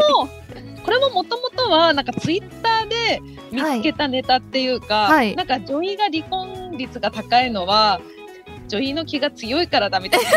[0.83, 7.99] これももともとはなんかツイッターで見つけたネタっていうか、はい、なんか女医が離婚率が高いのは
[8.69, 10.29] 女医の気が強いからだみたいな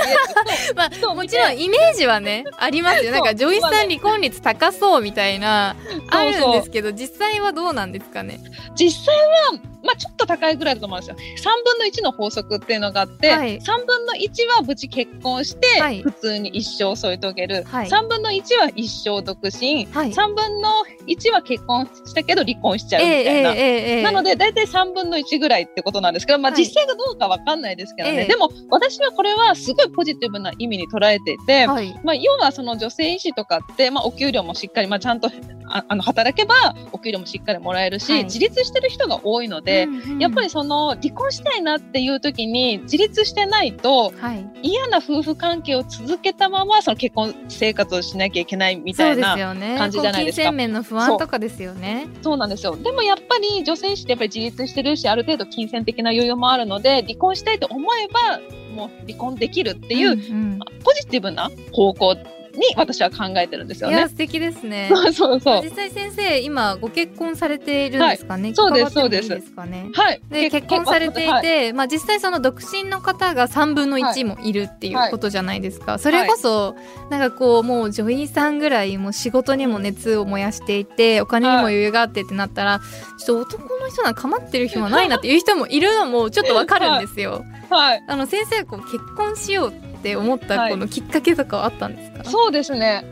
[0.75, 5.77] まあもちろんイメージはねありますよなんか女医さん離婚率高そうみたいな
[6.11, 8.41] あるんですけど実際はどうなんですかね
[8.75, 9.15] 実際
[9.55, 11.17] はまあ、ちょっと高いぐらいだと思うんですよ。
[11.17, 23.51] 3分の1の法則っていうのがあって、はい、3分の1は無事結婚して、普通に一生添い遂げる、はい、3分の1は一生独身、はい、3分の1は結婚したけど離婚しちゃうみたいな。
[23.51, 23.57] えー
[23.99, 31.53] えー、なので、大体3分の1ぐらいってことなんですけど、まあ、実際がどうかわかんないですけどね、でも私はこれはすごいポジティブな意味に捉えてい。
[31.53, 35.29] て、まあ、要はその女性医師とかって、まあ、お給料もしっかり、まあ、ちゃんと
[35.69, 50.43] ああの働けばお給料もしっかりもらえるし、自立してる人が多いので、うんうん、やっぱりその離婚したいなっていう時に自立してないと、はい、嫌な夫婦関係を続けたままその結婚生活をしなきゃいけないみたいな感じじゃないですか。
[50.43, 52.09] 金銭面の不安とかですよね。
[52.23, 52.77] そうなんですよ。
[52.77, 58.41] でもやっぱり女性誌ってやっぱり自立してるしある程度金銭的な余裕もあるので離婚したいと思えば
[58.75, 60.23] もう離婚できるっていう、うんう
[60.57, 62.17] ん、ポジティブな方向
[62.55, 63.97] に私は考えてるんですよね。
[63.97, 64.91] いや素敵ですね。
[64.93, 65.63] そうそうそう。
[65.63, 68.49] 実際先生今ご結婚されているんですかね？
[68.49, 69.29] はい、そうですそうです。
[69.29, 69.91] ですかね？
[69.95, 70.21] はい。
[70.31, 75.93] で結婚されていて、はい、まあ実際その独身の方が三分の一もいるっていうことじゃないですか。
[75.93, 76.77] はい、それこそ
[77.11, 82.81] なんかこうもう女医さんぐらいもう仕事にも熱を燃やしていてお金にも余裕があってってなったら、
[83.19, 87.45] ちょっと男の人なんか構ってる暇ないなっていう人もいるのもちょっとわかるんですよ。
[87.71, 88.05] はい。
[88.07, 92.25] あの先生こう結婚しようって思ったこのきっかけとかはあったんですか？
[92.25, 93.05] そうですね。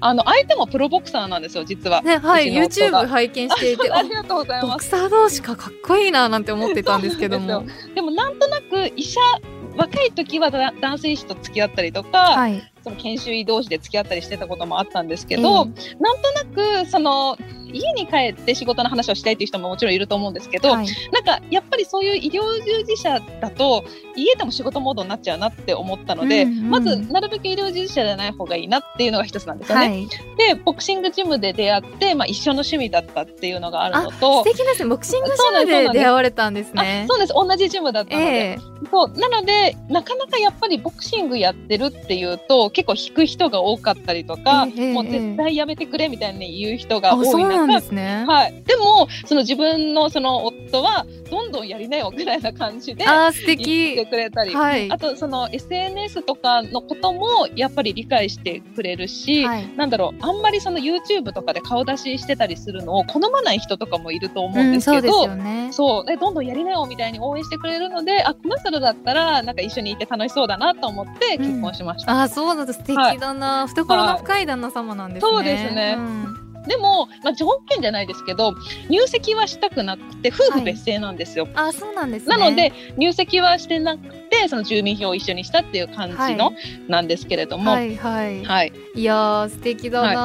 [0.00, 2.02] あの相手もプロボクサーなんですよ実は。
[2.02, 4.72] ねはい YouTube 拝見していて ありがとうございます。
[4.72, 7.64] ボクサー同士かかっこいいななんて思ってたんですけども。
[7.94, 9.20] でもなんとなく医者
[9.76, 17.38] 若い時は男性医師と付き合ったりとか、はい、その研修医同士で付き合ったりしてたこともあったんですけど、えー、なんとなくその
[17.72, 23.84] 家に帰って仕事の話をしたいという人ももちろんいると思うんですけど、はい、なんかやっぱりそういう医療従事者だと
[24.16, 29.88] 家でも仕事モードになっちゃうなって思ったので、うんうん、まずなるべく医療従事者じゃない方がいいなっていうのが一つなんですよね。
[29.88, 37.06] はい、でボクシングジムで出会って、まあ、一緒の趣味だったっていうのがあるのと素敵ですねボクシングジムで出会われたんですね。
[37.08, 37.32] そうです。
[37.34, 39.18] 同じジムだったので、えー、そう。
[39.18, 66.18] なのでなかなかやっぱりボクシングやってるっていうと結構引く人が多かったりとか、えー、もう絶対やめてくれみたいに言う人が多い中、ね、はい、でもその自分のその夫はどんどんやりなよぐらいな感じで言ってくれたり、はい、あとその SNS とかのこともやっぱり理解してくれるし、はい、なんだろうあんまりその YouTube とかで顔出ししてたりするのを好まない人とかもいると思うんですけど、うん、そう、ね、そう。
[66.18, 72.12] どんどんやりなよみたいに応援してくれるのであこの人だったらなんか一緒にいて楽しそうだなと思って結婚しました。
[72.12, 75.32] うん、あそうなんです素敵だな、はい、懐の深い旦那様なんですね。
[75.32, 78.54] そうですね、うんでも、まあ、条件じゃないですけど
[78.88, 81.44] 入籍はしたくなくて夫婦別姓なんですよ。
[81.44, 86.54] はい、あそうなんです、ね、なので入籍はしてなくてその住民票を一緒にしたっていう感じの、はい、
[86.88, 87.72] なんですけれども。
[87.72, 88.44] はいはい。
[88.44, 90.20] はい、いや素敵だな、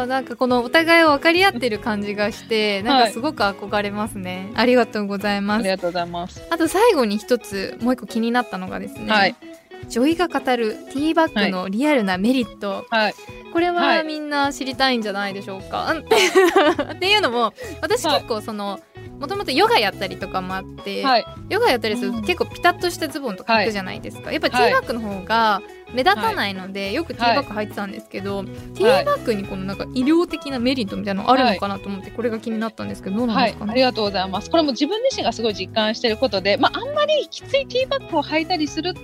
[0.00, 5.60] はい、なんかこのお互いを分かり合ってる感じがしてなんかすごく憧れますね、ありがとうございます。
[5.60, 6.42] ありがとうございます。
[6.50, 9.12] あと最後に一つもう一個気になったのがですね。
[9.12, 9.36] はい
[9.88, 13.14] 女医が語る Tバックのリアルなメリット、はい、
[13.52, 15.78] これはみんな知りたいんじゃないでしょうか。
[15.78, 15.98] はい、
[16.94, 18.80] っていうのも私結構その、
[19.18, 25.62] もともとヨガやったりとかもあって、はい、ヨガやったりすると結構ピタッとしたズボンとか履くじゃないですか、やっぱ Tバックの方が
[25.92, 34.50] 目立たないので、はい、よくティーバッグ履いてたんですけど、はい、ティーバッグにこのなんか医療的なメリットみたいなのあるのかなと思って、これが気になったんですけどどうなんですか、ね、ありがとうございます。
[34.50, 39.00] これも自分自身がすごい実感していることで、まあ、あんまりきついティーバッグを履いたりすると、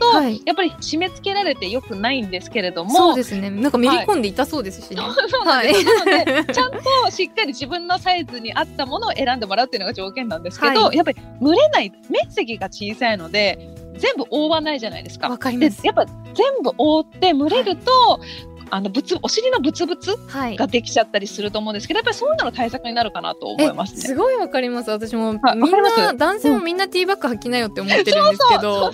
[0.46, 2.94] やっぱり締め付けられてよくないんですけれども。
[2.94, 3.50] そうですね。
[3.50, 15.28] なんかめり込んで痛そうですしね、そうなんです、なのでちゃんとしっかり自分のサイズに合ったものを選んでもらうっていうのが条件なんですけど、やっぱり蒸れない面積が小さいので全部覆わないじゃないですか。
[15.28, 15.86] わかります。
[15.86, 16.14] やっぱ全
[16.62, 20.16] 部覆って蒸れると、はいあのぶつお尻のブツブツ
[20.56, 24.00] ができちゃったりすると思うんですけど、やっぱりそういうのの対策になるかなと思いますね。
[24.00, 24.90] すごいわかります。
[24.90, 28.92] 私も、はい、みんな男性もみんなティーバッグ履きなよって思ってるんですけど、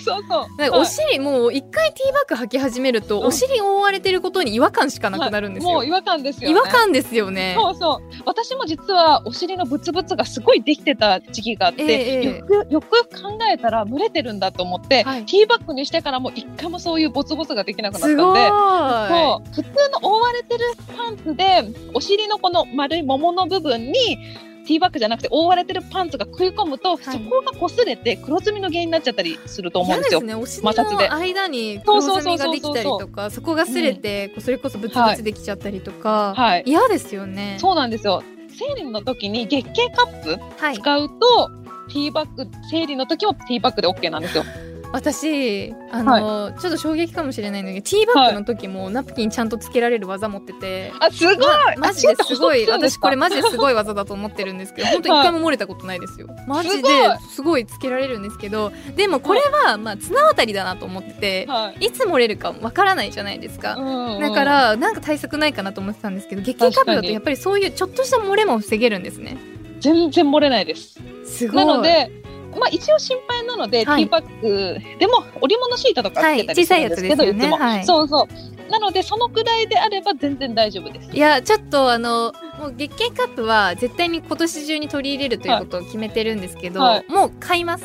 [0.72, 5.72] お尻もう一回ティーバッグ履き始めると、うん、お尻覆われてることに違和感しかなくなるんですよ。
[5.72, 7.54] もう違和感ですよ、ね、違和感ですよね。
[7.58, 8.22] そうそう。
[8.26, 20.64] 私も実はお尻のブツブツがすごいできてた時期があって、えー、よくよく考えたら蒸れてるんだと思って、はい、ティーバッグにしてからも一回もそういうボツボツができなくなったんでそう普通の覆われてる
[20.96, 21.62] パンツで
[21.94, 24.18] お尻のこの丸い桃の部分に
[24.66, 30.20] ティーバッグじゃなくて覆われてるパンツが食い込むと、はい、そこが擦れて黒ずみの原因になっちゃったりすると思うんですよ。
[30.20, 37.56] ね、お尻の間に黒ずみができたりとかそこが擦れて、うん、それこそブツブツできちゃったりとか、はい、嫌ですよね。
[37.60, 38.22] そうなんですよ。
[38.48, 40.38] 生理の時に月経カップ
[40.74, 41.50] 使うと、は
[41.88, 44.44] い、ティーバッグ生理の時もティーバッグで OK なんですよ。
[44.92, 52.66] 私あの、はい、ちょっと衝撃かもしれないんだけどティーバッグの時もナプキンちゃんとつけられる技持ってて、あすごい、ま、マジですごい。
[52.66, 56.28] 私これマジですごい技だと思ってるんですけど本当一回も漏れたことないですよ。
[56.46, 56.88] マジで
[57.30, 57.66] すごい。
[57.70, 69.38] つけられるんですけどでもこれは、まあ、綱渡りだなと思ってて、はい、いつ漏れるかわからないじゃないですか、うんうん、だからなんか対策ないかなと思ってたんですけど月経カップだとやっぱりそういうちょっとした漏れも防げるんですね。
[69.80, 71.00] 全然漏れないです。
[71.24, 71.64] すごい。
[71.64, 72.10] なので
[72.58, 78.70] まあ、一応心配なので、はい、ティーバッグでも織物シートとかつけたりするんですけど、はい、ね、いつも、はい、そうそう。
[78.70, 81.10] なのでそのくらいであれば全然大丈夫です。
[81.10, 87.84] いやちょっとあのもう月経カップは絶対に今年中に取り入れるということを決めてるんですけど、もう買います。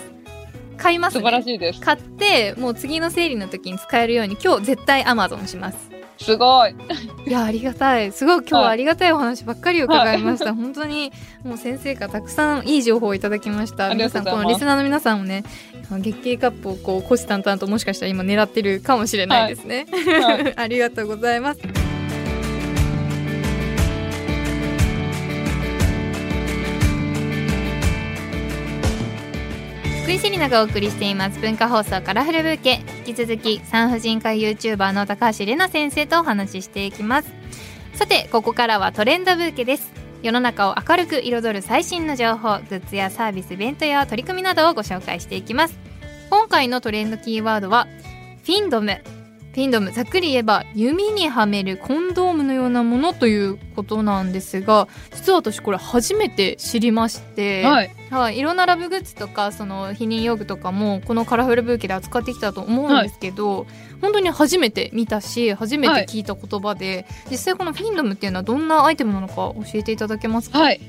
[0.77, 1.79] 買います、ね、素晴らしいです。
[1.79, 6.75] 買ってもう次の生理の時に使えるように今日絶対アマゾンしますすごい。
[7.27, 8.11] いやありがたい。
[8.11, 10.45] すごい今日はありがたいお話ばっかり伺いました。
[10.45, 11.11] はい、本当に
[11.43, 13.89] もう先生からたくさんいい情報をいただきました。
[13.93, 15.43] 皆さんこのリスナーの皆さんもね、
[15.91, 19.87] 月経カップをこう虎視眈々ともしかしたら今狙ってるかもしれないですね。
[19.91, 21.84] はいはい、 ありがとうございます。
[30.15, 32.79] 井セリナがお送りしています文化放送カラフルブーケ。
[33.05, 37.29] 引き続き産婦人科 YouTuber の高橋玲奈先生とお話ししていきます。
[37.95, 39.91] さてここからはトレンドブーケです。
[40.23, 45.77] 世の中を明るく彩る最新の情報グッズやサービスイベントや取り組みなどをご紹介していきます。
[46.29, 47.85] 今回のトレンドキーワードは
[48.45, 49.01] フィンドム。
[49.55, 63.67] フィンドムざっくり言えば弓にはめるコンドームのようなものということなんですが実は私これ初めて知りまして、はい、はい、いろんなラブグッズとかその避妊用具とかもこのカラフルブーケで扱ってきたと思うんですけど、はい、
[64.01, 70.81] 本当に初めて見たし初めて聞いた言葉で、はい、実際このフィンドムっていうのはどんなアイテムなのか教えていただけますか、はい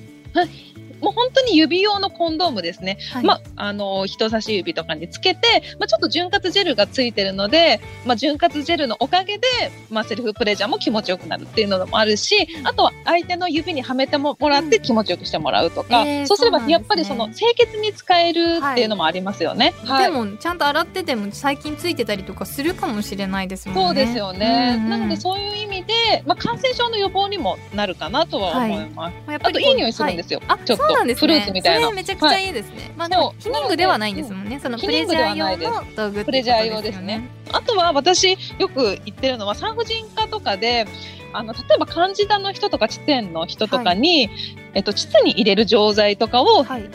[1.01, 9.47] もう本当に指用のコンドームですね、はい、まあ、あの人差し指とかにつけて、まあ、ちょっと潤滑ジェルがついてるので、まあ、潤滑ジェルのおかげで、
[9.91, 23.83] まあ、セルフプレジャーも気持ちよくなるっていうのもあるしあとは相手の指にはめてもらって気持ちよくしてもらうとか、うんえー、そうすればやっぱりその清潔に使えるっていうのもありますよね、はい、でもちゃんと洗ってても最近ついてたりとかするかもしれないですもんね。
[23.87, 29.15] そうですよね、うんうん、なのでそういう意味で、まあ、感染症の予防にもなるかなとは思います。
[29.27, 30.59] はい、あといい匂いするんですよ、はい、
[30.89, 31.91] ちょっとフルーツみたいな。
[31.91, 32.77] めちゃくちゃいいですね。
[32.77, 34.61] はい、まあでも避妊具ではないんですもんね。
[34.61, 37.29] そのプレジャー用の道具、ね、プレジャー用ですね。
[37.53, 40.87] あとは私よく言ってるのは産婦人科とかで。
[41.33, 44.37] あの例えばカンジダの人とか地点の人とかに、はい、
[44.75, 46.89] えっと、膣に入れる錠剤とかを、はい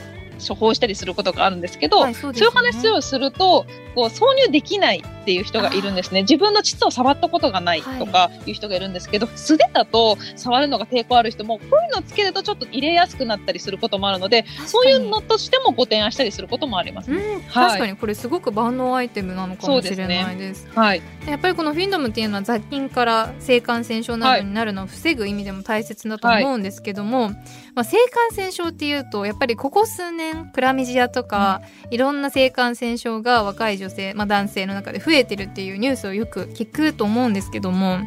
[0.45, 3.65] 処方したりすることがあるんですけど、はいそうね、そういう話をすると
[3.95, 6.21] こう挿入できないっていう人がいるんですね。
[6.21, 8.51] 自分の膣を触ったことがないとかい。
[8.51, 27.31] う人がいるんですけど、はい、素手だと触るのが抵抗ある人もこういうのをつけるとちょっと入れやすくなったりすることもあるのでそういうのとしてもご提案したりすることもあります、ねうん、確かにこれすごく万能アイテムなのかもしれないです、ね、はい、やっぱりこのフィンドムっていうのは雑菌から性感染症などになるのを防ぐ意味でも大切だと思うんですけども、はい、
[27.75, 37.99] まあ、性感染症っていうとやっぱりここ数年クラミジアとか、うん、いろんな性感染症が若い女性、まあ、男性の中で増えてるっていうニュースをよく聞くと思うんですけども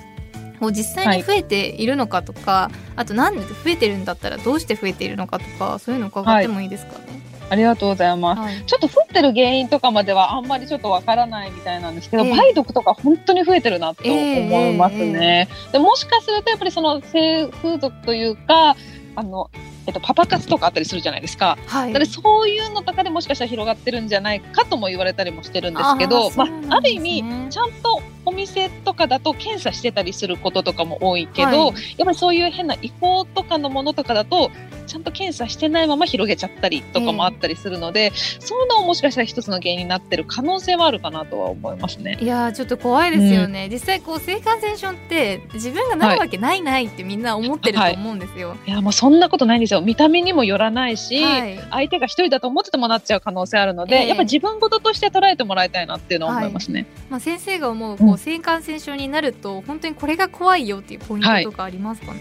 [0.61, 6.99] もう実際に増えているのかとか、はい、あとなんで増えてるんだったらどうして増えているのかとかそういうの伺ってもいいですかね？
[6.99, 7.15] はい。
[7.51, 15.49] ありがとうございます、はい、ちょっと増えてる原因とかまではあんまりちょっとわからないみたいなんですけど、えー、梅毒とか本当に増えてるなと思いますね。
[15.51, 18.77] えーえー、でもしかするとやっぱりその性風俗というか
[19.17, 19.51] あの
[19.87, 34.51] えっと、パパ活とかあったりするじゃないですか、はい、だそういうのとかでもしかしたら広がってるんじゃないかとも言われたりもしてるんですけど、ね、まあ、ある意味ちゃんとお店とかだと検査してたりすることとかも多いけど、はい、やっぱりそういう変な違法とかのものとかだと
[34.87, 42.19] ちゃんと検査してないまま広げちゃったりとかもあったりするので、えー、そういうのももしかしたら一つの原因になってる可能性はあるかなとは思いますね。
[42.21, 48.51] いやちょっと怖いですよね、うん、実際こう性感染症って自分がなるわけないないってみんな思ってると思うんですよ。
[48.51, 49.81] はい、いやもうそんなことないんですよ。
[49.81, 56.81] 見た目にもよらないし、はい、相手が一人だと思っててもなっちゃう可能性あるので、えー、やっぱ自分事として捉えてもらいたいなっていうのは思いますね。
[56.81, 62.21] はい、まあ、先生が思うこう性感染症になると、本当にこれが怖いよっていうポイントとかありますかね、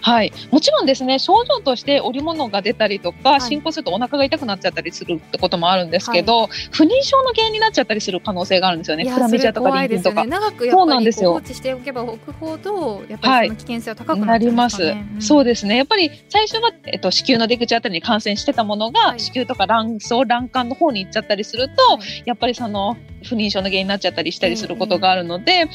[0.00, 9.04] はい、もちろんですね症状として織物が出たりとか、進行するとお腹が痛くなっちゃったりするってこともあるんですけど、不妊症の原因になっちゃったりする可能性があるんですよね。
[9.04, 10.24] クラミジアとかリンピンとか。
[10.24, 15.06] ね、長くやっぱり放置しておけば置くほどやっぱり危険性は高くなります、ね。
[15.14, 15.76] うん、そうですね。
[15.76, 25.68] やっぱり最初はえっと子宮の出口あたりに感染してたものが、はい、子宮とか卵巣卵管の方に行っちゃったりすると、はい、やっぱりその不妊症の原因になっちゃったりしたりすることがあるので、で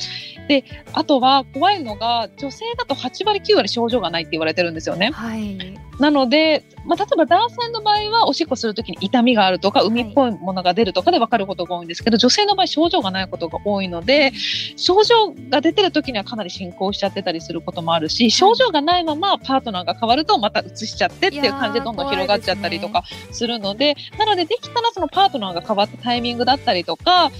[0.93, 5.11] あとは怖いのが女性だと8割9割症状がないって言われてるんですよね。
[5.11, 14.31] はい、なので、まあ、例えば男性の場合はおしっこするときに痛みがあるとか海っぽいものが出るとかで分かることが多いんですけど、女性の場合症状がないことが多いので
[14.75, 27.31] 症状が出てる時にはかなり進行しちゃってたりすることもあるし症状がないままパートナーが変わるとまた移しちゃってっていう感じでどんどん広がっちゃったりとかするので、ね、なのでできたらそのパートナーが変わったタイミングだったりとか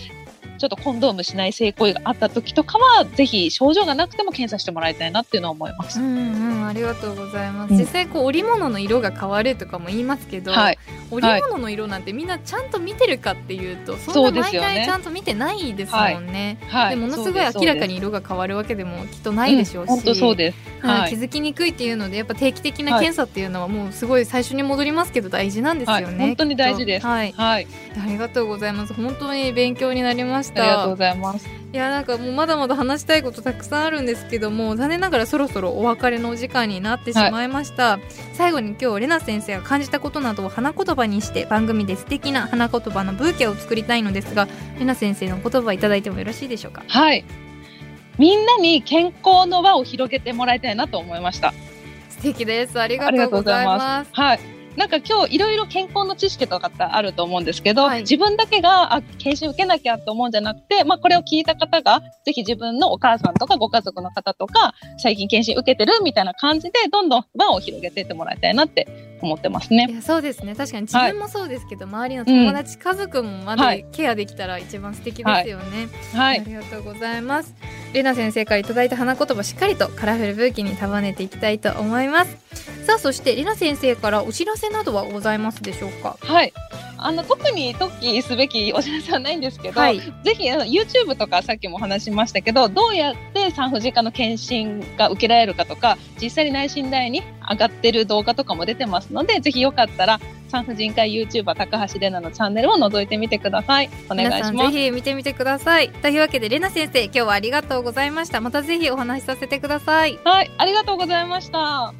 [0.60, 5.99] ちょっとコンドームしない性行為があった時とかはぜひ症状がなくても検査してもらいたいなっていうのは思います。
[5.99, 7.74] うんうん、ありがとうございます。
[7.74, 10.78] 実際こう織物の色が変わるとかも言いますけど、はい、
[11.10, 16.57] 織物の色なんてみんなちゃんと見てるかっていうと、そんな毎回ちゃんと見てないですもんね。
[16.68, 20.57] はい、でものすごい明らかに色が変わるわけでもきっとないでしょうし、本当そうです。
[20.82, 26.26] はい、気づきにくいっていうのでやっぱ定期的な検査っていうのはもうすごい最初に戻りますけど大事なんですよね。
[26.26, 27.05] 本当に大事です。
[27.05, 27.68] はい、はい、
[28.01, 28.93] ありがとうございます。
[28.93, 30.62] 本当に勉強になりました。
[30.62, 31.47] ありがとうございます。
[31.72, 38.02] いやなんかもうまだまだ話したいことたくさんあるんですけども残念ながらそろそろお別れのお時間になってしまいました、はい、
[38.34, 44.47] 最後に今日レナ先生が感じたことなどを花言葉にして番組で素敵な花言葉のブーケを作りたいのですが
[44.80, 46.84] レナ先生の言葉いただいてもよろしいでしょうか？
[46.88, 47.24] はい。
[48.18, 51.54] みんなに健康の輪を広げてもらいたいなと思いました。
[52.10, 52.80] 素敵です。
[52.80, 54.10] ありがとうございます。
[54.12, 69.88] はいなんか今日いろいろ健康の知識とかってあると思うんですけど、はい、自分だけがあ検診受けなきゃと思うんじゃなくて、まあ、これを聞いた方がぜひ自分のお母さんとかご家族の方とか最近検診受けてるみたいな感じでどんどん輪を広げていってもらいたいなって思ってますね。
[69.90, 75.88] いやそうですね確かに自分もそうですけど、はい、周りの友達、うん、家族もまでケアできたら一番素敵ですよね。
[76.14, 77.54] はい、ありがとうございます。
[77.94, 82.38] レナ先生からいただいた花言葉しっかりとカラフルブーケに束ねていきたいと思います。
[82.86, 86.18] さあそしてレナ先生からお知らせなどはございますでしょうか？
[86.22, 86.54] はい。
[87.02, 103.89] あの特に特記すべきお知らせはないんですけど、はい、ぜひあの YouTube とかさっきも話しましたけどどうやって産婦人科の検診が受けられるかとか実際に内診台に上がってる動画とかも出てますのでぜひよかったら産婦人科 YouTuber 高橋玲奈のチャンネルを覗いてみてください。
[104.10, 104.72] お願いします。
[104.72, 105.89] ぜひ見てみてください。
[105.89, 108.41] というわけで玲奈先生今日はありがとうございました。
[108.41, 110.18] またぜひお話しさせてください。
[110.24, 111.93] はいありがとうございました